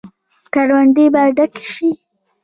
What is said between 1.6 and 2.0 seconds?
شي.